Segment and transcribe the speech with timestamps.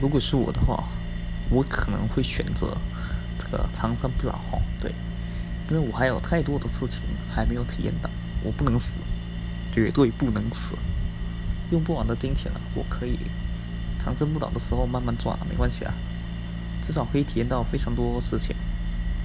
[0.00, 0.84] 如果是我的话
[1.50, 2.76] 我可能会选择
[3.38, 4.38] 这个长生不老。
[4.80, 4.92] 对
[5.68, 7.00] 因为我还有太多的事情
[7.32, 8.08] 还没有体验到
[8.44, 9.00] 我不能死
[9.72, 10.74] 绝对不能死。
[11.70, 13.18] 用不完的金钱我可以
[13.98, 15.92] 长生不老的时候慢慢赚没关系啊
[16.82, 18.54] 至少可以体验到非常多事情。